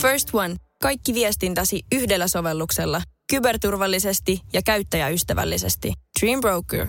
[0.00, 0.56] First One.
[0.82, 3.02] Kaikki viestintäsi yhdellä sovelluksella.
[3.30, 5.92] Kyberturvallisesti ja käyttäjäystävällisesti.
[6.20, 6.86] Dream Broker.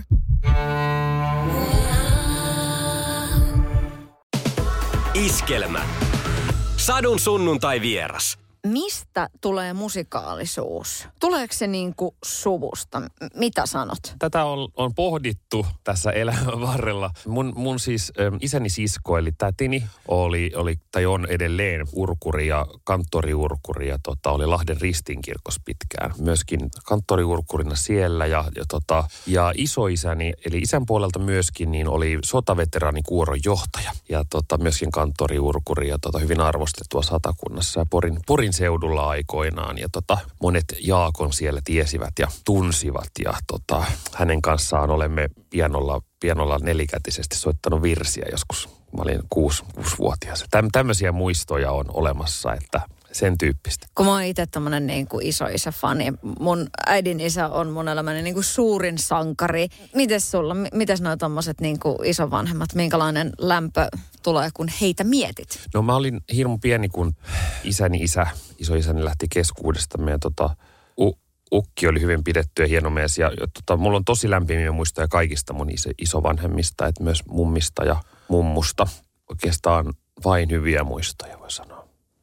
[5.14, 5.86] Iskelmä.
[6.78, 8.41] Sadun sunnuntai vieras.
[8.68, 11.08] Mistä tulee musikaalisuus?
[11.20, 13.00] Tuleeko se niin kuin suvusta?
[13.00, 13.06] M-
[13.36, 14.16] Mitä sanot?
[14.20, 17.12] Tätä on, on pohdittu tässä elämän varrella.
[17.28, 22.66] Mun, mun siis äm, isäni sisko, eli tätini, oli, oli tai on edelleen urkuri ja
[22.84, 26.14] kanttoriurkuri ja tota, oli Lahden ristinkirkos pitkään.
[26.18, 33.40] Myöskin kanttoriurkurina siellä ja, ja, tota, ja isoisäni, eli isän puolelta myöskin, niin oli sotaveteraanikuoron
[33.46, 39.78] johtaja ja tota, myöskin kanttoriurkuri ja tota, hyvin arvostettua satakunnassa ja Porin, Porin seudulla aikoinaan.
[39.78, 46.58] Ja tota, monet Jaakon siellä tiesivät ja tunsivat ja tota, hänen kanssaan olemme pianolla, pianolla
[46.58, 48.70] nelikätisesti soittanut virsiä joskus.
[48.70, 50.46] Mä olin kuusi, kuusivuotias.
[50.52, 53.88] Täm, tämmöisiä muistoja on olemassa, että sen tyyppistä.
[53.96, 56.14] Kun mä oon itse tämmönen niin kuin iso isä fani.
[56.40, 59.68] Mun äidin isä on mun elämäni niin kuin suurin sankari.
[59.96, 63.88] Mites sulla, m- mites noi tommoset niin kuin isovanhemmat, minkälainen lämpö
[64.24, 65.60] tulee, kun heitä mietit?
[65.74, 67.16] No mä olin hirmu pieni, kun
[67.64, 68.28] isäni isä,
[68.60, 69.98] isoisäni lähti keskuudesta.
[69.98, 70.56] Meidän tota,
[71.00, 71.12] u,
[71.52, 73.18] ukki oli hyvin pidetty ja hieno mies.
[73.18, 77.84] Ja, ja tota, mulla on tosi lämpimiä muistoja kaikista mun iso, isovanhemmista, että myös mummista
[77.84, 77.96] ja
[78.28, 78.88] mummusta.
[79.30, 79.94] Oikeastaan
[80.26, 81.81] vain hyviä muistoja, voi sanoa.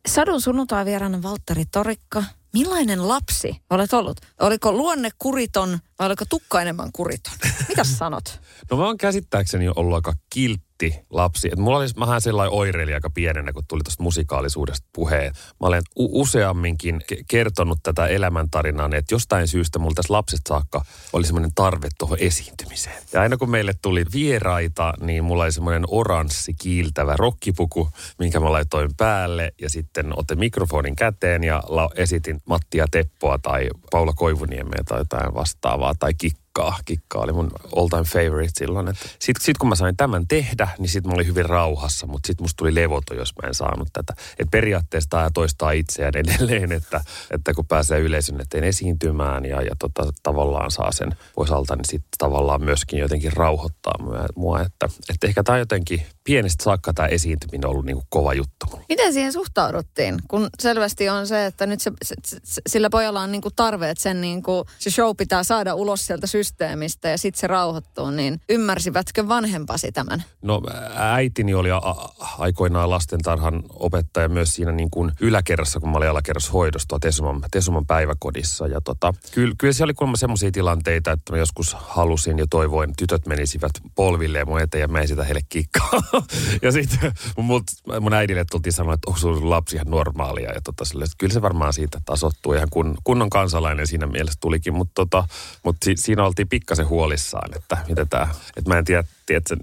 [0.08, 2.24] Sadun sunnuntai vieraana Valtteri Torikka.
[2.52, 4.20] Millainen lapsi olet ollut?
[4.40, 7.34] Oliko luonne kuriton vai oliko tukka enemmän kuriton?
[7.68, 8.40] Mitäs sanot?
[8.70, 10.67] No mä oon käsittääkseni ollut aika kiltti
[11.10, 11.48] lapsi.
[11.52, 15.32] Et mulla oli, mähän sellainen oireili aika pienenä, kun tuli tuosta musikaalisuudesta puheen.
[15.60, 20.84] Mä olen u- useamminkin ke- kertonut tätä elämäntarinaa, että jostain syystä mulla tässä lapset saakka
[21.12, 23.02] oli semmoinen tarve tuohon esiintymiseen.
[23.12, 28.52] Ja aina kun meille tuli vieraita, niin mulla oli semmoinen oranssi kiiltävä rokkipuku, minkä mä
[28.52, 34.82] laitoin päälle ja sitten otin mikrofonin käteen ja la- esitin Mattia Teppoa tai Paula Koivuniemeä
[34.88, 36.14] tai jotain vastaavaa tai
[36.58, 36.78] kikkaa.
[36.84, 38.86] Kikka oli mun all time favorite silloin.
[39.18, 42.44] Sitten sit kun mä sain tämän tehdä, niin sitten mä olin hyvin rauhassa, mutta sitten
[42.44, 44.14] musta tuli levoto, jos mä en saanut tätä.
[44.38, 49.76] Et periaatteessa tämä toistaa itseään edelleen, että, että kun pääsee yleisön eteen esiintymään ja, ja
[49.78, 53.94] tota, tavallaan saa sen pois alta, niin sitten tavallaan myöskin jotenkin rauhoittaa
[54.36, 58.34] mua että, että ehkä tämä jotenkin pienestä saakka tämä esiintyminen on ollut niin kuin kova
[58.34, 58.84] juttu mulle.
[58.88, 60.18] Miten siihen suhtauduttiin?
[60.28, 64.02] Kun selvästi on se, että nyt se, se, se, sillä pojalla on niinku tarve, että
[64.02, 69.28] sen niinku, se show pitää saada ulos sieltä systeemistä ja sitten se rauhoittuu, niin ymmärsivätkö
[69.28, 70.24] vanhempasi tämän?
[70.42, 70.62] No
[70.94, 76.10] äitini oli a- a- aikoinaan lastentarhan opettaja myös siinä niin kuin yläkerrassa, kun mä olin
[76.10, 78.66] alakerrassa hoidossa Tesuman, Tesuman päiväkodissa.
[78.66, 82.90] Ja tota, kyllä, kyllä se oli kuulemma semmoisia tilanteita, että mä joskus halusin ja toivoin,
[82.90, 85.90] että tytöt menisivät polvilleen mun eteen ja mä esitän heille kikkaa.
[86.62, 87.64] ja sitten mun,
[88.00, 90.52] mun äidille tultiin sanoa, että onko sun lapsi ihan normaalia.
[90.52, 94.40] Ja tota, sille, että kyllä se varmaan siitä tasottuu ihan kun, kunnon kansalainen siinä mielessä
[94.40, 94.74] tulikin.
[94.74, 95.28] Mutta tota,
[95.62, 99.56] mut si, siinä oltiin pikkasen huolissaan, että mitä tämä, että mä en tiedä, tiedätkö,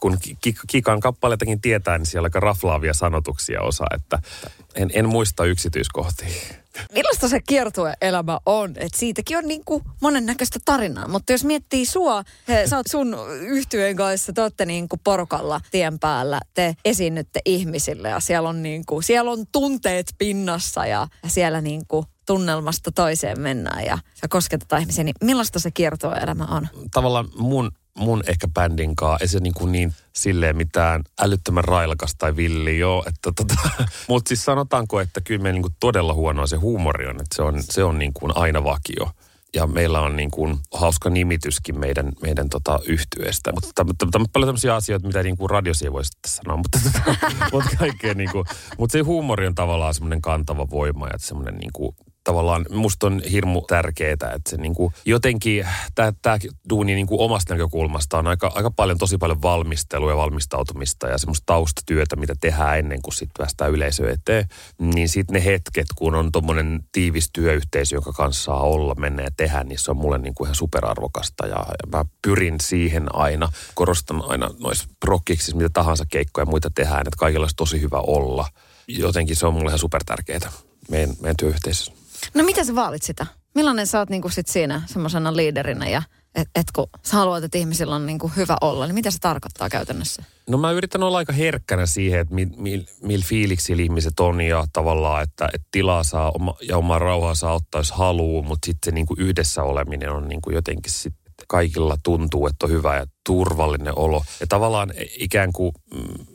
[0.00, 0.18] kun
[0.66, 4.18] Kikan kappaleitakin tietää, niin siellä aika raflaavia sanotuksia osa, että
[4.74, 6.59] en, en muista yksityiskohtia.
[6.92, 8.74] Millaista se kiertueelämä on?
[8.76, 13.16] Et siitäkin on niin kuin monennäköistä tarinaa, mutta jos miettii sua, he, sä oot sun
[13.40, 18.62] yhtyeen kanssa, te olette niin kuin porukalla tien päällä, te esiinnytte ihmisille ja siellä on,
[18.62, 24.28] niin kuin, siellä on tunteet pinnassa ja, siellä niin kuin tunnelmasta toiseen mennään ja sä
[24.28, 26.68] kosketetaan ihmisiä, niin millaista se kiertueelämä on?
[26.92, 32.36] Tavallaan mun mun ehkä bändin ei se niin, kuin niin silleen mitään älyttömän railakas tai
[32.36, 33.54] villi joo, että tota,
[34.08, 37.42] mutta siis sanotaanko, että kyllä meillä niin kuin todella huonoa se huumori on, että se
[37.42, 39.10] on, se on niin kuin aina vakio.
[39.54, 43.52] Ja meillä on niin kuin hauska nimityskin meidän, meidän tota yhtyeestä.
[43.52, 46.56] Mutta tämä on paljon sellaisia asioita, mitä niin kuin radiossa ei voi sitten sanoa.
[46.56, 46.78] Mutta,
[47.52, 48.44] mutta, kaikkea niin kuin,
[48.78, 53.22] mutta se huumori on tavallaan semmoinen kantava voima ja semmoinen niin kuin tavallaan musta on
[53.30, 56.38] hirmu tärkeää, että se niin kuin jotenkin tämä
[56.70, 61.18] duuni niin kuin omasta näkökulmasta on aika, aika paljon, tosi paljon valmistelua ja valmistautumista ja
[61.18, 64.48] semmoista taustatyötä, mitä tehdään ennen kuin sitten päästään yleisö eteen.
[64.78, 69.30] Niin sitten ne hetket, kun on tuommoinen tiivis työyhteisö, jonka kanssa saa olla, mennä ja
[69.36, 73.52] tehdä, niin se on mulle niin kuin ihan superarvokasta ja, ja mä pyrin siihen aina,
[73.74, 77.98] korostan aina noissa prokkiksissa, mitä tahansa keikkoja ja muita tehdään, että kaikilla olisi tosi hyvä
[77.98, 78.48] olla.
[78.88, 80.52] Jotenkin se on mulle ihan supertärkeää
[80.90, 81.99] meidän, meidän työyhteisössä.
[82.34, 83.26] No miten sä vaalit sitä?
[83.54, 86.02] Millainen sä oot niinku sit siinä semmoisena liiderinä ja
[86.34, 89.68] että et kun sä haluat, että ihmisillä on niinku hyvä olla, niin mitä se tarkoittaa
[89.68, 90.22] käytännössä?
[90.48, 94.64] No mä yritän olla aika herkkänä siihen, että millä mil, mil fiiliksillä ihmiset on ja
[94.72, 98.90] tavallaan, että, että tilaa saa oma, ja omaa rauhaa saa ottaa, jos haluaa, mutta sitten
[98.90, 103.98] se niinku yhdessä oleminen on niinku jotenkin sitten kaikilla tuntuu, että on hyvä ja turvallinen
[103.98, 104.24] olo.
[104.40, 105.72] Ja tavallaan ikään kuin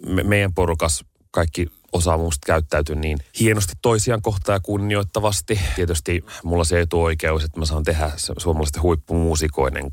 [0.07, 5.59] me, meidän porukas kaikki osaa musta käyttäytyä niin hienosti toisiaan kohtaa ja kunnioittavasti.
[5.75, 9.89] Tietysti mulla se etuoikeus, että mä saan tehdä suomalaisten huippumuusikoinen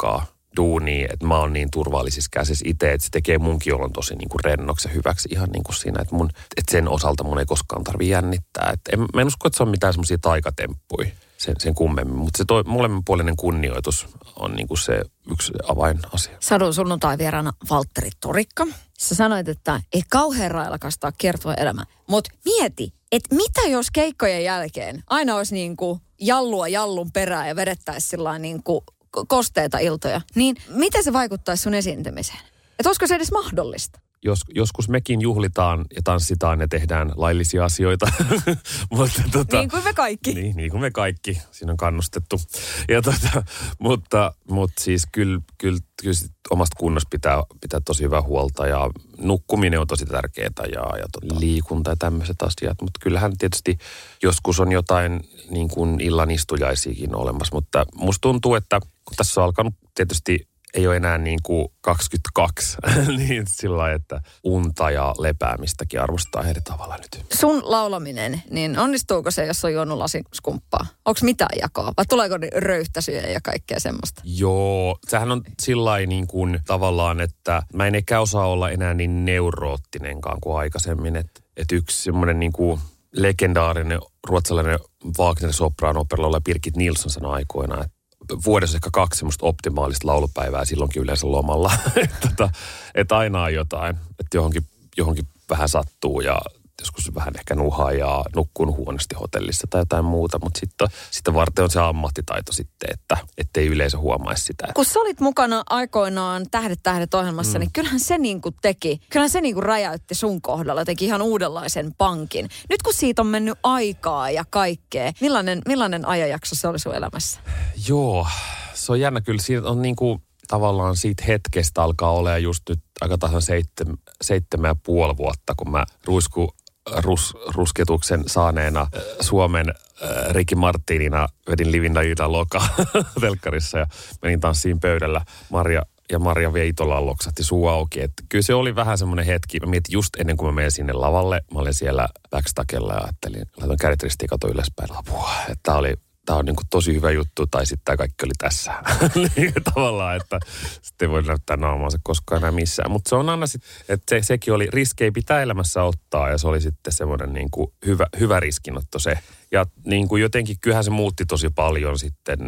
[0.56, 4.28] duuni, että mä oon niin turvallisissa käsissä itse, että se tekee munkin olon tosi niin
[4.28, 7.46] kuin rennoksi ja hyväksi ihan niin kuin siinä, että, mun, että sen osalta mun ei
[7.46, 8.70] koskaan tarvi jännittää.
[8.72, 11.10] Että en, mä en usko, että se on mitään semmoisia taikatemppuja
[11.42, 14.06] sen, sen kummemmin, mutta se toi, molemminpuolinen kunnioitus
[14.36, 16.36] on niin kuin se yksi avainasia.
[16.40, 18.66] Sadun sunnuntai vieraana Valtteri Torikka.
[18.98, 21.84] Sä sanoit, että ei kauhean railakastaa kertoa elämä.
[22.08, 27.56] Mutta mieti, että mitä jos keikkojen jälkeen aina olisi niin kuin jallua jallun perään ja
[27.56, 28.80] vedettäisiin sillä niin kuin
[29.28, 32.38] kosteita iltoja, niin miten se vaikuttaisi sun esiintymiseen?
[32.78, 34.00] Että olisiko se edes mahdollista?
[34.24, 38.06] Jos, joskus mekin juhlitaan ja tanssitaan ja tehdään laillisia asioita.
[38.96, 40.34] mutta, tota, niin kuin me kaikki.
[40.34, 41.42] Niin, niin kuin me kaikki.
[41.50, 42.40] Siinä on kannustettu.
[42.88, 43.42] Ja tota,
[43.78, 46.14] mutta, mutta siis kyllä, kyllä, kyllä
[46.50, 51.40] omasta kunnosta pitää, pitää tosi hyvää huolta ja nukkuminen on tosi tärkeää ja, ja tota,
[51.40, 52.82] liikunta ja tämmöiset asiat.
[52.82, 53.78] Mutta kyllähän tietysti
[54.22, 55.20] joskus on jotain
[55.50, 60.86] niin kuin illan istujaisiakin olemassa, mutta musta tuntuu, että kun tässä on alkanut tietysti ei
[60.86, 62.76] ole enää niin kuin 22,
[63.18, 67.24] niin sillä lailla, että unta ja lepäämistäkin arvostaa eri tavalla nyt.
[67.34, 70.86] Sun laulaminen, niin onnistuuko se, jos on juonut lasin skumppaa?
[71.04, 74.22] Onko mitään jakoa vai tuleeko röyhtäisyjä ja kaikkea semmoista?
[74.24, 79.24] Joo, sehän on sillä niin kuin tavallaan, että mä en ehkä osaa olla enää niin
[79.24, 81.16] neuroottinenkaan kuin aikaisemmin.
[81.16, 82.80] Että et yksi semmoinen niin kuin
[83.12, 84.78] legendaarinen ruotsalainen
[85.18, 87.96] Wagner soprano operalla Pirkit Nilsson sanoi aikoinaan, että
[88.44, 91.72] vuodessa ehkä kaksi semmoista optimaalista laulupäivää silloinkin yleensä lomalla.
[92.04, 92.50] että, tota,
[92.94, 94.62] että aina on jotain, että johonkin,
[94.96, 96.40] johonkin vähän sattuu ja
[96.80, 101.64] joskus vähän ehkä nuhaa ja nukkun huonosti hotellissa tai jotain muuta, mutta sitten sitä varten
[101.64, 104.66] on se ammattitaito sitten, että ettei yleisö huomaisi sitä.
[104.74, 107.60] Kun sä olit mukana aikoinaan Tähdet tähdet ohjelmassa, mm.
[107.60, 111.22] niin kyllähän se niin kuin teki, kyllähän se niin kuin räjäytti sun kohdalla, teki ihan
[111.22, 112.48] uudenlaisen pankin.
[112.70, 117.40] Nyt kun siitä on mennyt aikaa ja kaikkea, millainen, millainen ajanjakso se oli sun elämässä?
[117.88, 118.26] Joo,
[118.74, 119.42] se on jännä kyllä.
[119.42, 124.68] Siinä on niin kuin tavallaan siitä hetkestä alkaa olla just nyt aika tasan seitsemän, seitsemän
[124.68, 126.54] ja puoli vuotta, kun mä ruisku
[126.96, 132.62] rus, rusketuksen saaneena äh, Suomen äh, Rikki Martinina vedin Livin Ida Loka
[133.20, 133.86] telkkarissa ja
[134.22, 135.20] menin tanssiin pöydällä.
[135.50, 135.82] Marja
[136.12, 138.00] ja Marja Veitola loksahti suu auki.
[138.00, 139.60] Et kyllä se oli vähän semmoinen hetki.
[139.60, 141.42] Mä mietin just ennen kuin mä menin sinne lavalle.
[141.54, 144.96] Mä olin siellä backstagella ja ajattelin, laitan kädet ristiin kato ylöspäin.
[144.96, 145.30] Apua.
[145.48, 145.94] Että oli
[146.26, 148.72] tämä on niin kuin tosi hyvä juttu, tai sitten tämä kaikki oli tässä.
[149.36, 150.38] niin tavallaan, että
[150.82, 152.90] sitten voi näyttää naamaansa koskaan enää missään.
[152.90, 156.48] Mutta se on aina sitten, että se, sekin oli, riskei pitää elämässä ottaa, ja se
[156.48, 159.18] oli sitten semmoinen niin kuin hyvä, hyvä riskinotto se.
[159.52, 162.38] Ja niin kuin jotenkin, kyllähän se muutti tosi paljon sitten.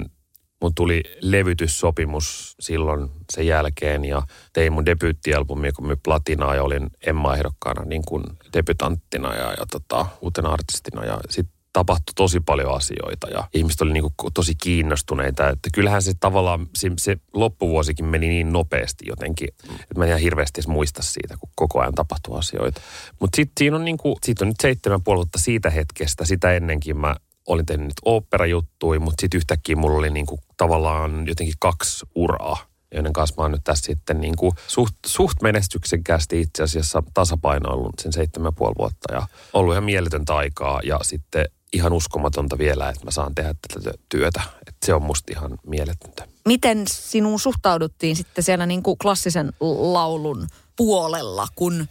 [0.63, 4.23] Mun tuli levytyssopimus silloin sen jälkeen ja
[4.53, 10.07] tein mun debyyttialbumi, kun my platinaa ja olin Emma-ehdokkaana niin kuin debutanttina ja, ja tota,
[10.21, 11.05] uutena artistina.
[11.05, 15.49] Ja sitten tapahtui tosi paljon asioita ja ihmiset oli niin kuin tosi kiinnostuneita.
[15.49, 20.21] Että kyllähän se tavallaan, se, se loppuvuosikin meni niin nopeasti jotenkin, että mä en ihan
[20.21, 22.81] hirveästi edes muista siitä, kun koko ajan tapahtui asioita.
[23.21, 26.97] Mutta sitten siinä on niin kuin, siitä on nyt seitsemän vuotta siitä hetkestä, sitä ennenkin
[26.97, 27.17] mä
[27.47, 32.75] olin tehnyt nyt oopperajuttuja, mutta sitten yhtäkkiä mulla oli niin kuin tavallaan jotenkin kaksi uraa
[32.95, 37.95] joiden kanssa mä oon nyt tässä sitten niin kuin suht, suht menestyksekkäästi itse asiassa tasapainoillut
[37.99, 41.45] sen seitsemän puoli vuotta ja ollut ihan mieletöntä aikaa ja sitten
[41.75, 44.43] ihan uskomatonta vielä, että mä saan tehdä tätä työtä.
[44.67, 46.29] Että se on musta ihan mieletöntä.
[46.45, 51.87] Miten sinuun suhtauduttiin sitten siellä niin kuin klassisen laulun puolella, kun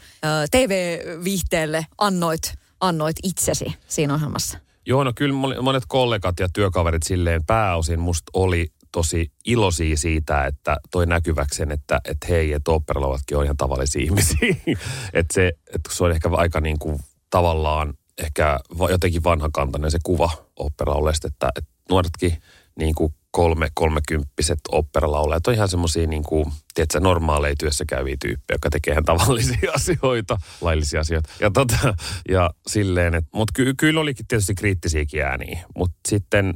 [0.51, 4.57] TV-viihteelle annoit, annoit itsesi siinä ohjelmassa?
[4.85, 10.77] Joo, no kyllä monet kollegat ja työkaverit silleen pääosin musta oli tosi iloisia siitä, että
[10.91, 14.55] toi näkyväksen, että, että hei, että operalaulatkin on ihan tavallisia ihmisiä.
[15.13, 16.99] että se, että se on ehkä aika niin kuin
[17.29, 22.37] tavallaan ehkä jotenkin vanhakantainen se kuva operalaulesta, että, että nuoretkin
[22.79, 28.55] niin kuin kolme, kolmekymppiset operalaulajat on ihan semmoisia niin kuin, tiedätkö, normaaleja työssä käyviä tyyppejä,
[28.55, 31.29] jotka tekee ihan tavallisia asioita, laillisia asioita.
[31.39, 31.93] Ja, tota,
[32.29, 36.53] ja silleen, että, mutta ky, kyllä olikin tietysti kriittisiäkin ääniä, mutta sitten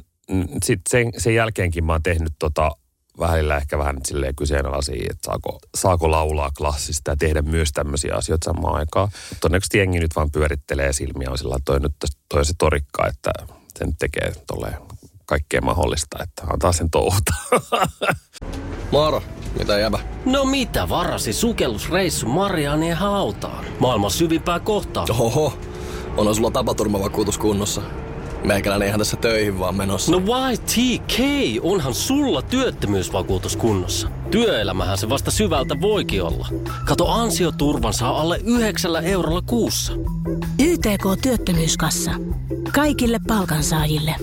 [0.64, 2.70] sit sen, sen jälkeenkin mä oon tehnyt tota
[3.18, 8.44] välillä ehkä vähän silleen kyseenalaisia, että saako, saako laulaa klassista ja tehdä myös tämmöisiä asioita
[8.44, 9.08] samaan aikaan.
[9.40, 11.92] Todennäköisesti jengi nyt vaan pyörittelee silmiä on sillä toi nyt
[12.28, 13.30] toi on se torikka, että
[13.78, 14.76] se nyt tekee tolleen
[15.26, 17.34] kaikkea mahdollista, että antaa sen touhuta.
[18.92, 19.22] Moro,
[19.58, 19.98] mitä jäbä?
[20.24, 23.64] No mitä varasi sukellusreissu Marianien hautaan?
[23.78, 25.06] Maailman syvimpää kohtaa.
[25.10, 25.58] Oho,
[26.16, 27.82] on sulla tapaturmavakuutus kunnossa.
[28.44, 30.12] Meikäläinen ihan tässä töihin vaan menossa.
[30.12, 31.18] No why TK?
[31.62, 34.08] Onhan sulla työttömyysvakuutus kunnossa.
[34.30, 36.48] Työelämähän se vasta syvältä voikin olla.
[36.84, 39.92] Kato ansioturvan saa alle 9 eurolla kuussa.
[40.58, 42.10] YTK Työttömyyskassa.
[42.74, 44.14] Kaikille palkansaajille.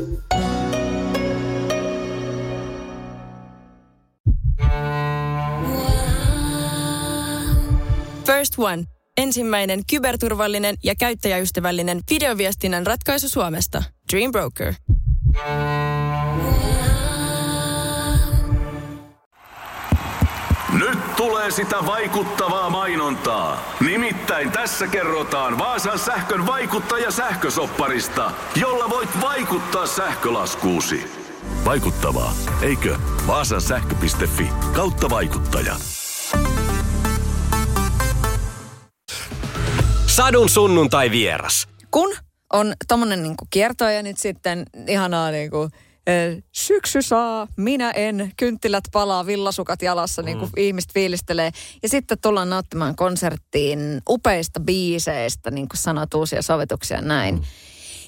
[8.25, 8.83] First One.
[9.17, 13.83] Ensimmäinen kyberturvallinen ja käyttäjäystävällinen videoviestinnän ratkaisu Suomesta.
[14.15, 14.73] Dream Broker.
[20.73, 23.75] Nyt tulee sitä vaikuttavaa mainontaa.
[23.79, 31.03] Nimittäin tässä kerrotaan Vaasan sähkön vaikuttaja sähkösopparista, jolla voit vaikuttaa sähkölaskuusi.
[31.65, 32.97] Vaikuttavaa, eikö?
[33.27, 35.75] Vaasan sähkö.fi kautta vaikuttaja.
[40.07, 41.67] Sadun sunnuntai vieras.
[41.91, 45.69] Kun on tommonen niinku kierto ja nyt sitten ihanaa niinku,
[46.51, 51.51] syksy saa, minä en, kynttilät palaa, villasukat jalassa, niin kuin ihmiset fiilistelee.
[51.83, 57.41] Ja sitten tullaan nauttimaan konserttiin upeista biiseistä, niin kuin sanot, uusia sovituksia näin.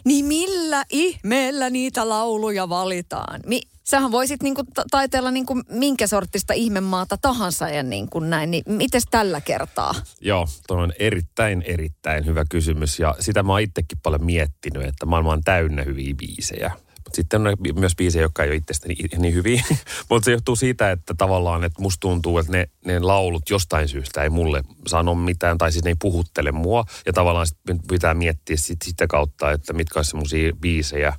[0.07, 3.39] Niin millä ihmeellä niitä lauluja valitaan?
[3.45, 8.63] Mi- Sähän voisit niinku ta- taiteella niinku minkä sortista ihmemaata tahansa ja niinku näin, niin
[8.67, 9.95] mites tällä kertaa?
[10.21, 12.99] Joo, tuo on erittäin, erittäin hyvä kysymys.
[12.99, 16.71] Ja sitä mä oon itsekin paljon miettinyt, että maailma on täynnä hyviä biisejä.
[17.07, 19.63] Mutta sitten on myös biisejä, jotka ei ole itsestäni niin hyviä.
[20.09, 24.23] Mutta se johtuu siitä, että tavallaan, että musta tuntuu, että ne, ne laulut jostain syystä
[24.23, 26.85] ei mulle sano mitään, tai siis ne ei puhuttele mua.
[27.05, 27.57] Ja tavallaan sit
[27.89, 31.13] pitää miettiä sit sitä kautta, että mitkä olisi semmoisia biisejä,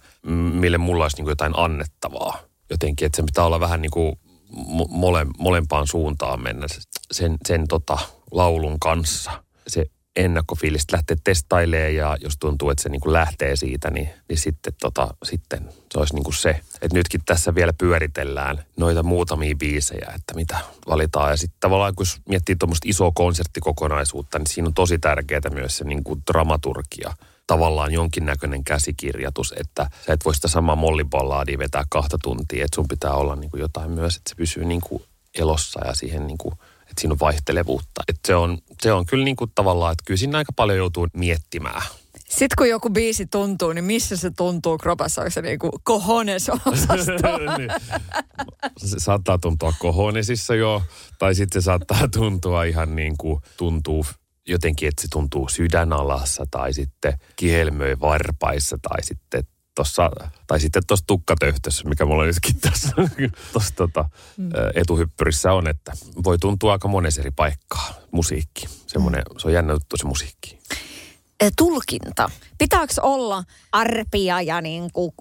[0.53, 2.39] mille mulla olisi niinku jotain annettavaa.
[2.71, 4.19] Jotenkin, että sen pitää olla vähän niin kuin
[4.89, 6.67] mole, molempaan suuntaan mennä
[7.13, 7.99] sen, sen tota,
[8.31, 9.45] laulun kanssa.
[9.69, 9.87] Se
[10.19, 14.73] ennakkofiilis lähtee testailemaan ja jos tuntuu, että se niin kuin lähtee siitä, niin, niin sitten,
[14.81, 16.51] tota, sitten se olisi niin kuin se.
[16.51, 20.59] Että nytkin tässä vielä pyöritellään noita muutamia biisejä, että mitä
[20.89, 21.31] valitaan.
[21.31, 25.85] Ja sitten tavallaan kun miettii tuommoista isoa konserttikokonaisuutta, niin siinä on tosi tärkeää myös se
[25.85, 27.15] niin kuin dramaturgia
[27.47, 32.89] tavallaan jonkinnäköinen käsikirjoitus, että sä et voi sitä samaa mollipallaadia vetää kahta tuntia, että sun
[32.89, 35.03] pitää olla niin kuin jotain myös, että se pysyy niin kuin
[35.39, 38.03] elossa ja siihen niin kuin, että siinä on vaihtelevuutta.
[38.09, 41.09] Että se on, se on kyllä niin kuin tavallaan, että kyllä siinä aika paljon joutuu
[41.13, 41.83] miettimään.
[42.29, 45.21] Sitten kun joku biisi tuntuu, niin missä se tuntuu kropassa?
[45.21, 47.29] Onko se niinku kohonesosasto?
[47.59, 47.71] Niin.
[48.77, 50.83] se saattaa tuntua kohonesissa jo,
[51.19, 54.07] tai sitten se saattaa tuntua ihan niin kuin tuntuu
[54.47, 59.45] jotenkin, että se tuntuu sydänalassa tai sitten kihelmöi varpaissa tai sitten
[59.79, 60.11] tossa,
[60.47, 62.93] tai sitten tuossa tukkatöhtössä, mikä mulla nytkin tässä
[63.53, 64.51] tossa, tota, mm.
[64.75, 65.93] etuhyppyrissä on, että
[66.25, 68.67] voi tuntua aika monessa eri paikkaa musiikki.
[68.87, 69.39] Semmoinen, mm.
[69.39, 70.59] se on jännä juttu se musiikki.
[71.57, 72.31] Tulkinta.
[72.59, 75.13] Pitääkö olla arpia ja niin kuin,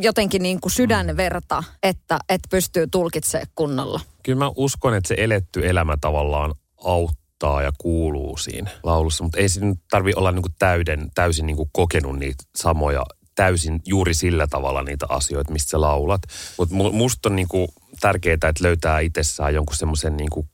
[0.00, 4.00] jotenkin niin kuin sydänverta, että, että pystyy tulkitsemaan kunnolla?
[4.22, 6.54] Kyllä mä uskon, että se eletty elämä tavallaan
[6.84, 11.56] auttaa ja kuuluu siinä laulussa, mutta ei siinä tarvi olla niin kuin täyden, täysin niin
[11.56, 13.02] kuin kokenut niitä samoja
[13.40, 16.22] täysin juuri sillä tavalla niitä asioita, mistä sä laulat.
[16.58, 17.68] Mutta musta on niinku
[18.00, 20.48] tärkeää, että löytää itsessään jonkun semmoisen niinku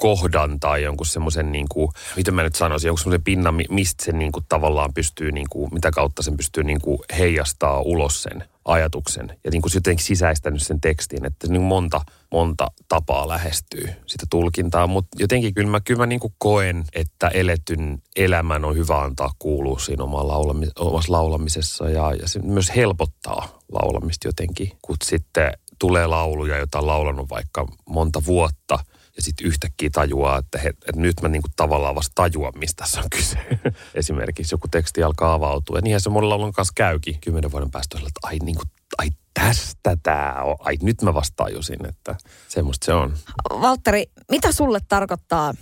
[0.00, 4.40] kohdan tai jonkun semmoisen, niinku, miten mä nyt sanoisin, jonkun semmoisen pinnan, mistä se niinku
[4.48, 9.38] tavallaan pystyy, niinku, mitä kautta sen pystyy niinku heijastaa ulos sen ajatuksen.
[9.44, 12.00] Ja niinku jotenkin sisäistänyt sen tekstin, että niin monta,
[12.32, 14.86] monta tapaa lähestyy sitä tulkintaa.
[14.86, 19.78] Mutta jotenkin kyllä mä, kyllä mä niinku koen, että eletyn elämän on hyvä antaa kuulua
[19.78, 21.88] siinä laulami, omassa laulamisessa.
[21.88, 27.66] Ja, ja se myös helpottaa laulamista jotenkin, kun sitten tulee lauluja, joita on laulanut vaikka
[27.86, 28.78] monta vuotta–
[29.16, 33.00] ja sitten yhtäkkiä tajuaa, että, he, että nyt mä niinku tavallaan vasta tajuan, mistä tässä
[33.00, 33.38] on kyse.
[33.94, 35.78] Esimerkiksi joku teksti alkaa avautua.
[35.78, 38.62] Ja niinhän se monella on kanssa käykin kymmenen vuoden päästä, että ai, niinku,
[38.98, 40.56] ai tästä tämä on.
[40.58, 42.16] Ai nyt mä vasta tajusin, että
[42.48, 43.14] semmoista se on.
[43.50, 45.54] Valtteri, mitä sulle tarkoittaa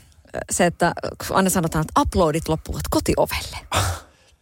[0.50, 0.93] se, että
[1.31, 3.59] aina sanotaan, että uploadit loppuvat kotiovelle?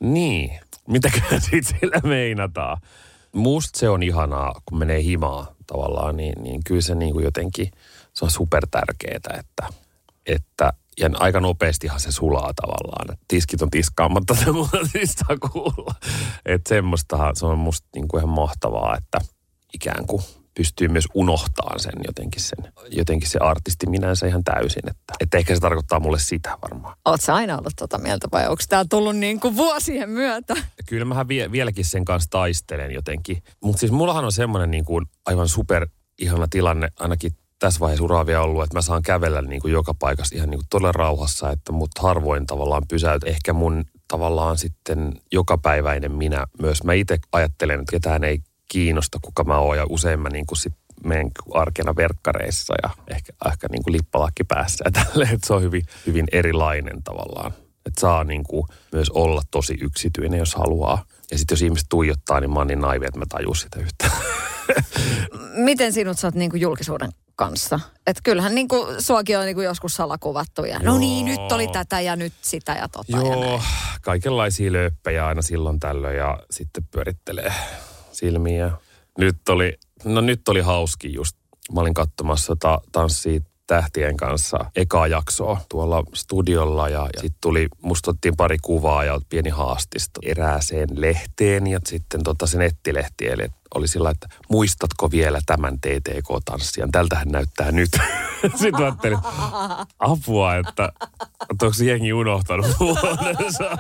[0.01, 0.59] niin,
[0.89, 2.81] mitäkään siitä sillä meinataan.
[3.33, 7.71] Musta se on ihanaa, kun menee himaa tavallaan, niin, niin kyllä se niin kuin jotenkin–
[8.17, 9.69] se on super tärkeää, että,
[10.27, 13.19] että ja aika nopeastihan se sulaa tavallaan.
[13.29, 15.95] Tiskit on tiskaamatta, se muuta saa kuulla.
[16.47, 19.19] Että semmoistahan se on musta niin kuin ihan mahtavaa, että
[19.75, 20.23] ikään kuin
[20.57, 24.91] pystyy myös unohtamaan sen jotenkin, sen, jotenkin se artisti minänsä ihan täysin.
[24.91, 26.97] Että, että ehkä se tarkoittaa mulle sitä varmaan.
[27.05, 30.55] Oletko aina ollut tuota mieltä vai onko tämä tullut niin kuin vuosien myötä?
[30.87, 33.43] Kyllä mähän vie, vieläkin sen kanssa taistelen jotenkin.
[33.65, 38.27] Mutta siis mullahan on semmoinen niin kuin aivan super ihana tilanne ainakin tässä vaiheessa uraa
[38.27, 41.51] vielä ollut, että mä saan kävellä niin kuin joka paikassa ihan niin kuin todella rauhassa,
[41.51, 43.25] että mut harvoin tavallaan pysäyt.
[43.25, 46.85] Ehkä mun tavallaan sitten jokapäiväinen minä myös.
[46.85, 50.59] Mä itse ajattelen, että ketään ei kiinnosta, kuka mä oon ja usein mä niin kuin
[50.59, 55.55] sit menen arkena verkkareissa ja ehkä, ehkä niin kuin lippalakki päässä ja tälleen, että se
[55.55, 57.53] on hyvin, hyvin erilainen tavallaan.
[57.87, 61.05] Että saa niin kuin myös olla tosi yksityinen, jos haluaa.
[61.31, 64.13] Ja sitten jos ihmiset tuijottaa, niin mä oon niin naivi, että mä tajun sitä yhtään.
[65.55, 67.81] Miten sinut saat niin kuin julkisuuden kanssa?
[68.07, 71.69] Että kyllähän niin kuin, suakin on niin kuin joskus salakuvattu ja no niin, nyt oli
[71.69, 73.63] tätä ja nyt sitä ja tota ja Joo, näin.
[74.03, 77.53] kaikenlaisia lööppejä aina silloin tällöin ja sitten pyörittelee
[78.13, 78.71] silmiä.
[79.19, 81.37] Nyt oli, no nyt oli hauski just.
[81.73, 87.69] Mä olin katsomassa ta- tanssia tähtien kanssa ekaa jaksoa tuolla studiolla ja, ja sitten tuli,
[87.83, 93.89] musta pari kuvaa ja pieni haastista erääseen lehteen ja sitten tota se nettilehti, eli oli
[93.89, 96.91] sillä, että muistatko vielä tämän TTK-tanssijan?
[96.93, 97.91] Tältähän näyttää nyt.
[98.43, 99.19] Sitten mä ajattelin,
[99.99, 100.93] apua, että,
[101.51, 103.79] että onko jengi unohtanut vuodensa.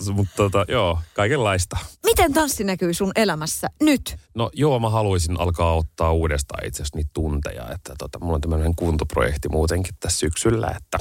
[0.12, 1.76] Mutta tota, joo, kaikenlaista.
[2.04, 4.16] Miten tanssi näkyy sun elämässä nyt?
[4.34, 7.70] No joo, mä haluaisin alkaa ottaa uudestaan itse asiassa niitä tunteja.
[7.74, 10.74] Että tota, mulla on tämmöinen kuntoprojekti muutenkin tässä syksyllä.
[10.76, 10.98] Että,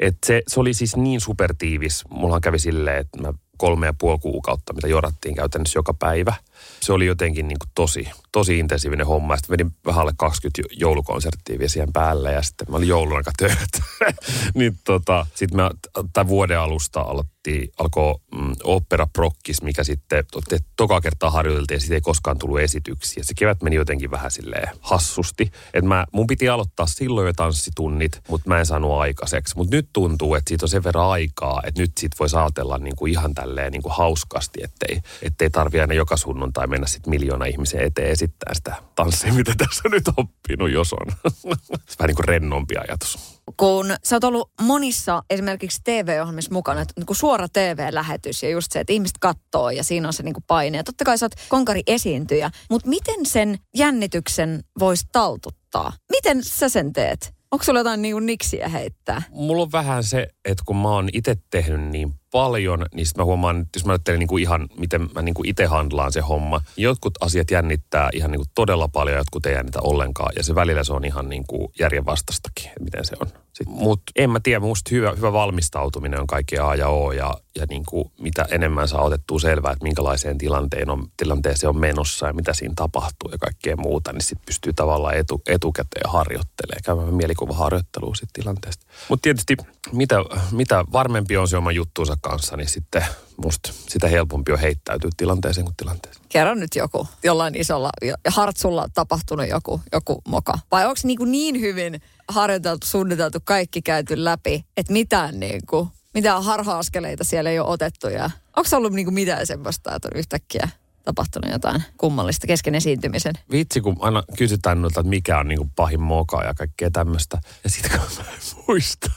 [0.00, 2.04] että se, se oli siis niin supertiivis.
[2.10, 6.34] Mullahan kävi silleen, että mä kolme ja puoli kuukautta, mitä jorattiin käytännössä joka päivä.
[6.80, 8.08] Se oli jotenkin niin kuin tosi,
[8.38, 9.36] tosi intensiivinen homma.
[9.36, 13.30] Sitten vedin vähän alle 20 joulukonserttia vielä siihen päälle ja sitten mä olin joulun aika
[13.38, 13.80] työt.
[14.54, 15.70] niin tota, sitten mä
[16.12, 21.80] tämän vuoden alusta aloitti, alkoi mm, opera prokkis, mikä sitten te, toka kertaa harjoiteltiin ja
[21.80, 23.24] siitä ei koskaan tullut esityksiä.
[23.24, 25.52] Se kevät meni jotenkin vähän silleen hassusti.
[25.74, 29.56] että mä, mun piti aloittaa silloin jo tanssitunnit, mutta mä en saanut aikaiseksi.
[29.56, 32.96] Mutta nyt tuntuu, että siitä on sen verran aikaa, että nyt siitä voi saatella niin
[32.96, 37.44] kuin ihan tälleen niin kuin hauskasti, ettei, ettei tarvi aina joka sunnuntai mennä sitten miljoona
[37.44, 41.06] ihmisen eteen esittää sitä tanssia, mitä tässä nyt oppinut, jos on.
[41.98, 43.40] Vähän niin kuin rennompi ajatus.
[43.56, 48.72] Kun sä oot ollut monissa esimerkiksi TV-ohjelmissa mukana, että niin kuin suora TV-lähetys ja just
[48.72, 50.78] se, että ihmiset katsoo ja siinä on se niin kuin paine.
[50.78, 55.92] Ja totta kai sä oot konkari esiintyjä, mutta miten sen jännityksen voisi taltuttaa?
[56.10, 57.34] Miten sä sen teet?
[57.50, 59.22] Onko sulla jotain niin niksiä heittää?
[59.30, 63.24] Mulla on vähän se, että kun mä oon itse tehnyt niin paljon, niin sitten mä
[63.24, 66.60] huomaan, että jos mä ajattelen niin kuin ihan, miten mä niin itse handlaan se homma.
[66.76, 70.32] niin Jotkut asiat jännittää ihan niin kuin todella paljon, jotkut ei jännitä ollenkaan.
[70.36, 73.28] Ja se välillä se on ihan niin kuin järjenvastaistakin, että miten se on.
[73.66, 77.12] Mutta en mä tiedä, musta hyvä, hyvä valmistautuminen on kaikki A ja O.
[77.12, 81.78] Ja, ja niin kuin mitä enemmän saa otettua selvää, että minkälaiseen tilanteen on, tilanteeseen on
[81.78, 86.82] menossa ja mitä siinä tapahtuu ja kaikkea muuta, niin sitten pystyy tavallaan etu, etukäteen harjoittelemaan,
[86.84, 88.86] käymään mielikuvaharjoittelua siitä tilanteesta.
[89.08, 89.56] Mutta tietysti
[89.92, 90.16] mitä,
[90.52, 93.04] mitä varmempi on se oma juttuunsa kanssa, niin sitten
[93.44, 96.24] musta sitä helpompi on heittäytyä tilanteeseen kuin tilanteeseen.
[96.28, 100.58] Kerro nyt joku, jollain isolla ja hartsulla tapahtunut joku, joku moka.
[100.70, 105.88] Vai onko niin, kuin niin hyvin harjoiteltu, suunniteltu, kaikki käyty läpi, että mitään, niin kuin,
[106.14, 108.08] mitään harha-askeleita siellä ei ole otettu.
[108.08, 110.68] Ja onko ollut niin kuin mitään semmoista, että on yhtäkkiä
[111.08, 113.34] tapahtunut jotain kummallista kesken esiintymisen?
[113.50, 117.38] Vitsi, kun aina kysytään noilta, että mikä on niin kuin pahin moka ja kaikkea tämmöistä.
[117.64, 119.10] Ja sitten kun mä en muista,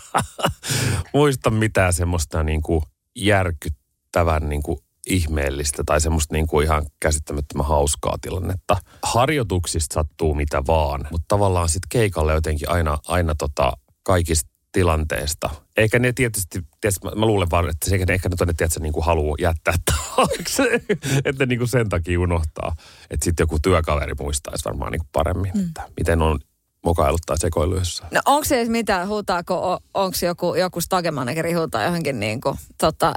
[1.14, 2.84] muista mitään semmoista niin kuin
[3.16, 8.78] järkyttävän niin kuin ihmeellistä tai semmoista niin kuin ihan käsittämättömän hauskaa tilannetta.
[9.04, 13.72] Harjoituksista sattuu mitä vaan, mutta tavallaan sitten keikalle jotenkin aina, aina tota
[14.04, 15.50] kaikista tilanteesta.
[15.78, 18.94] Eikä ne tietysti, tietysti mä, mä luulen vaan, että se, ehkä ne tonne, tiedätkö, niin
[18.94, 20.82] kuin haluaa jättää taakse,
[21.26, 22.76] että niin kuin sen takia unohtaa.
[23.10, 25.62] Että sitten joku työkaveri muistaisi varmaan niin kuin paremmin, mm.
[25.62, 26.40] että miten on
[26.84, 28.10] mokailut tai sekoilu jossain.
[28.14, 33.14] No onko se edes mitään, huutaako, onko joku, joku stagemanekeri huutaa johonkin niin kuin, tota,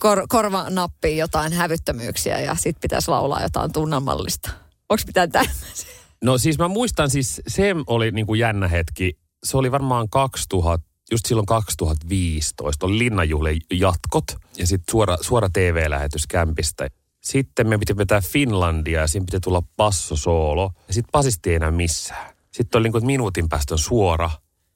[0.00, 4.50] kor, korvanappiin jotain hävyttömyyksiä ja sitten pitäisi laulaa jotain tunnelmallista?
[4.88, 5.98] Onko mitään tämmöisiä?
[6.24, 9.18] No siis mä muistan siis, se oli niin kuin jännä hetki.
[9.44, 14.24] Se oli varmaan 2000, just silloin 2015, oli Linnanjuhlien jatkot
[14.56, 16.88] ja sitten suora, suora TV-lähetys kämpistä.
[17.20, 21.70] Sitten me piti vetää Finlandia ja siinä piti tulla passosoolo ja sitten pasisti ei enää
[21.70, 22.37] missään.
[22.58, 24.30] Sitten oli niin kuin, minuutin päästä on suora,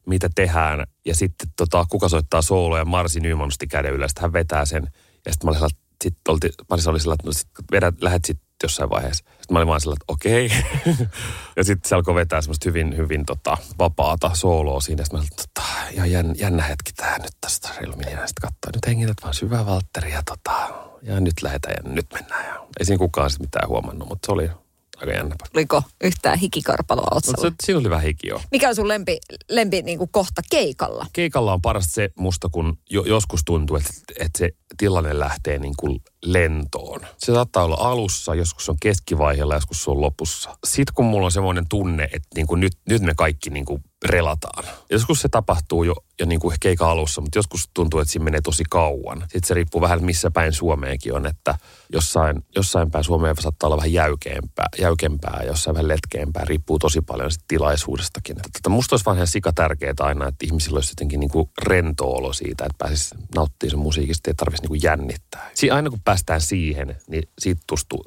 [0.07, 0.87] mitä tehdään.
[1.05, 4.83] Ja sitten tota, kuka soittaa sooloa ja Marsi Nyman nosti käden ylös, hän vetää sen.
[5.27, 8.25] Ja sitten mä olin sellainen, sitten olti, Marsi oli sellainen, että no sit vedät, lähet
[8.25, 9.25] sitten jossain vaiheessa.
[9.25, 10.47] Sitten mä olin vaan sellainen, että okei.
[10.47, 11.07] Okay.
[11.57, 15.05] ja sitten se alkoi vetää semmoista hyvin, hyvin tota, vapaata sooloa siinä.
[15.05, 18.09] Sitten mä olin, tota, ihan jännä, jännä hetki tää nyt tästä Relmin.
[18.11, 20.71] Ja sitten katsoin, nyt hengität vaan syvää Valtteri ja, tota,
[21.03, 22.47] ja nyt lähdetään ja nyt mennään.
[22.47, 24.51] Ja ei siinä kukaan sitten mitään huomannut, mutta se oli
[25.03, 25.37] aika jännä.
[25.55, 27.49] Oliko yhtään hikikarpaloa otsalla?
[27.49, 28.41] No, siinä oli vähän hiki jo.
[28.51, 31.07] Mikä on sun lempi, lempi niin kuin kohta keikalla?
[31.13, 35.75] Keikalla on parasta se musta, kun jo, joskus tuntuu, että, että se tilanne lähtee niin
[35.79, 37.01] kuin lentoon.
[37.19, 40.57] Se saattaa olla alussa, joskus on keskivaiheella, joskus se on lopussa.
[40.65, 43.85] Sitten kun mulla on semmoinen tunne, että niin kuin nyt, nyt me kaikki niin kuin
[44.05, 44.65] relataan.
[44.91, 48.41] Joskus se tapahtuu jo, jo niin kuin keikan alussa, mutta joskus tuntuu, että siinä menee
[48.41, 49.21] tosi kauan.
[49.21, 51.55] Sitten se riippuu vähän, missä päin Suomeenkin on, että
[51.93, 56.45] jossain, jossain päin Suomeen saattaa olla vähän jäykempää, jäykempää jossain vähän letkeämpää.
[56.45, 58.37] Riippuu tosi paljon sit tilaisuudestakin.
[58.37, 61.51] Että, että musta olisi vaan ihan sika tärkeää aina, että ihmisillä olisi jotenkin niin kuin
[61.63, 65.51] rento olo siitä, että pääsisi nauttimaan sen musiikista ja tarvitsisi niin kuin jännittää.
[65.55, 67.63] Si- aina kun päästään siihen, niin siitä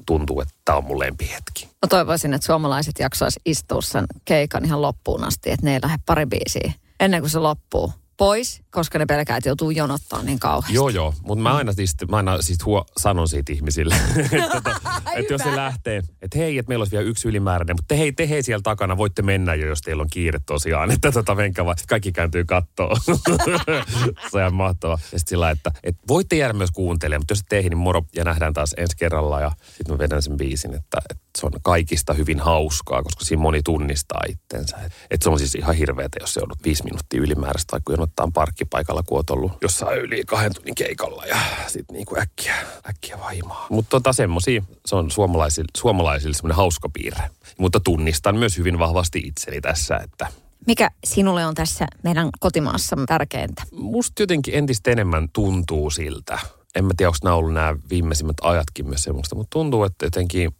[0.06, 1.64] tuntuu, että tämä on mun lempihetki.
[1.64, 5.98] Mä toivoisin, että suomalaiset jaksaisi istua sen keikan ihan loppuun asti, että ne ei lähde
[6.06, 10.74] pari biisiä ennen kuin se loppuu pois, koska ne pelkää, että joutuu jonottaa niin kauheasti.
[10.74, 11.14] Joo, joo.
[11.22, 13.94] Mutta mä aina siis, mä aina siis huo, sanon siitä ihmisille,
[14.32, 14.80] että, tota,
[15.16, 18.12] että jos se lähtee, että hei, että meillä olisi vielä yksi ylimääräinen, mutta te hei,
[18.12, 21.64] te hei siellä takana, voitte mennä jo, jos teillä on kiire tosiaan, että tota, menkää
[21.64, 21.78] vaan.
[21.78, 22.96] Sitten kaikki kääntyy kattoo.
[24.32, 24.98] se on mahtavaa.
[25.12, 28.02] Ja sitten sillä, että, että voitte jäädä myös kuuntelemaan, mutta jos et teihin, niin moro
[28.16, 31.52] ja nähdään taas ensi kerralla ja sitten mä vedän sen biisin, että, että se on
[31.62, 34.76] kaikista hyvin hauskaa, koska siinä moni tunnistaa itsensä.
[34.76, 38.30] Et, et se on siis ihan hirveetä, jos se on viisi minuuttia ylimääräistä, vaikka jonottaa
[38.34, 42.54] parkkipaikalla, kun oot ollut jossain yli kahden tunnin keikalla ja sitten niinku äkkiä,
[42.88, 43.66] äkkiä vaimaa.
[43.70, 47.30] Mutta tota semmosia, se on suomalaisille, suomalaisille semmoinen hauska piirre.
[47.58, 50.26] Mutta tunnistan myös hyvin vahvasti itseni tässä, että
[50.66, 53.62] mikä sinulle on tässä meidän kotimaassa tärkeintä?
[53.72, 56.38] Musta jotenkin entistä enemmän tuntuu siltä,
[56.76, 60.56] en mä tiedä, onko nämä ollut nämä viimeisimmät ajatkin myös semmoista, mutta tuntuu, että jotenkin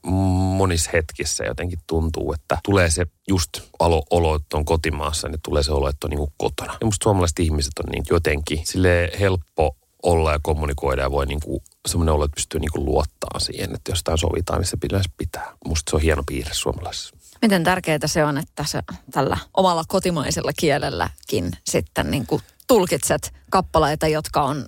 [0.57, 5.63] monissa hetkissä jotenkin tuntuu, että tulee se just alo, olo, että on kotimaassa, niin tulee
[5.63, 6.77] se olo, että on niin kotona.
[6.81, 11.41] Ja musta suomalaiset ihmiset on niin jotenkin sille helppo olla ja kommunikoida ja voi niin
[11.45, 14.77] kuin semmoinen olo, että pystyy niin kuin luottaa siihen, että jos jotain sovitaan, niin se
[14.77, 15.53] pitäisi pitää.
[15.67, 17.17] Musta se on hieno piirre suomalaisessa.
[17.43, 24.09] Miten tärkeää se on, että se tällä omalla kotimaisella kielelläkin sitten niin kuin tulkitset kappaleita,
[24.09, 24.67] jotka on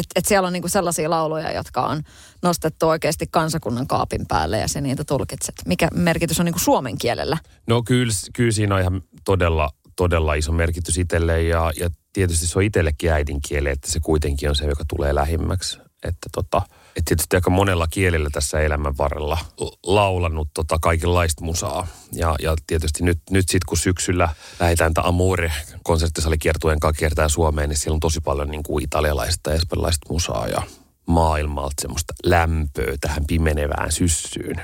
[0.00, 2.02] että et siellä on niinku sellaisia lauluja, jotka on
[2.42, 5.54] nostettu oikeasti kansakunnan kaapin päälle ja se niitä tulkitset.
[5.66, 7.38] Mikä merkitys on niinku suomen kielellä?
[7.66, 12.58] No kyllä, kyllä siinä on ihan todella, todella iso merkitys itselle ja, ja tietysti se
[12.58, 15.78] on itsellekin äidinkieli, että se kuitenkin on se, joka tulee lähimmäksi.
[16.02, 16.62] Että tota,
[16.96, 19.38] et tietysti aika monella kielellä tässä elämän varrella
[19.86, 21.86] laulanut tota kaikenlaista musaa.
[22.12, 24.28] Ja, ja tietysti nyt, nyt sitten kun syksyllä
[24.60, 29.50] lähdetään tämä Amore konserttisalikiertueen kanssa kiertää Suomeen, niin siellä on tosi paljon niin kuin italialaista
[29.50, 30.62] ja espanjalaista musaa ja
[31.06, 34.62] maailmalta semmoista lämpöä tähän pimenevään syssyyn.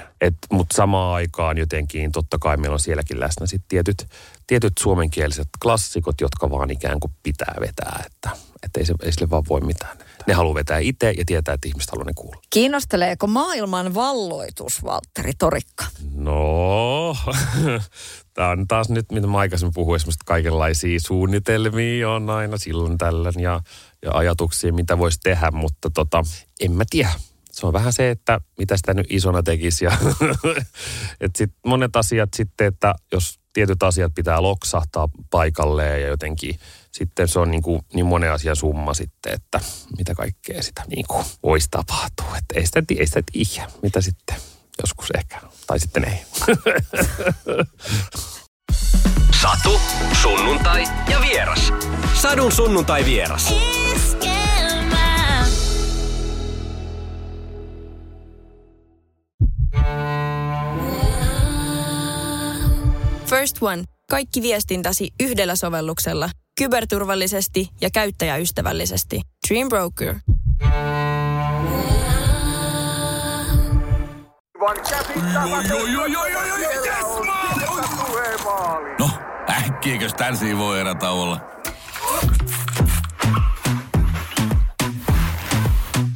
[0.53, 4.07] Mutta samaan aikaan jotenkin totta kai meillä on sielläkin läsnä sitten tietyt,
[4.47, 8.31] tietyt suomenkieliset klassikot, jotka vaan ikään kuin pitää vetää, että,
[8.63, 9.99] että ei, se, ei sille vaan voi mitään.
[10.27, 12.41] Ne haluaa vetää itse ja tietää, että ihmiset haluaa ne kuulla.
[12.51, 15.85] Kiinnosteleeko maailman valloitus, Valtteri Torikka?
[16.15, 17.17] No,
[18.35, 23.41] tämä on taas nyt, mitä mä aikaisemmin puhuin, että kaikenlaisia suunnitelmia on aina silloin tällöin
[23.41, 23.61] ja,
[24.03, 26.23] ja ajatuksia, mitä voisi tehdä, mutta tota,
[26.61, 27.11] en mä tiedä.
[27.53, 29.93] Se on vähän se, että mitä sitä nyt isona tekisi ja
[31.21, 36.59] että sit monet asiat sitten, että jos tietyt asiat pitää loksahtaa paikalleen ja jotenkin
[36.99, 39.61] sitten se on niin, kuin, niin monen asian summa sitten, että
[39.99, 42.37] mitä kaikkea sitä niin kuin voisi tapahtua.
[42.39, 44.37] Että ei sitä, ei sitä tiedä, mitä sitten
[44.83, 46.19] joskus ehkä, tai sitten ei.
[49.43, 49.81] Satu,
[50.23, 51.73] sunnuntai ja vieras.
[52.15, 53.55] Sadun sunnuntai vieras.
[63.27, 63.85] First One.
[64.11, 66.31] Kaikki viestintäsi yhdellä sovelluksella.
[66.59, 69.21] Kyberturvallisesti ja käyttäjäystävällisesti.
[69.49, 70.15] Dream Broker.
[78.99, 79.11] No,
[79.51, 81.41] äkkiäkös tän voi erätä olla?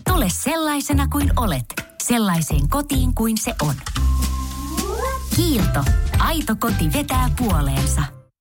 [0.09, 1.65] Tule sellaisena kuin olet,
[2.03, 3.75] sellaiseen kotiin kuin se on.
[5.37, 5.85] Kiilto.
[6.19, 8.20] Aito koti vetää puoleensa.